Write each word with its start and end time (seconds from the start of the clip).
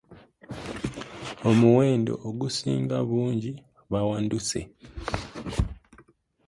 Omuwendo 1.49 2.13
ogusinga 2.27 2.95
obungi 3.03 3.51
bawanduse. 3.91 4.61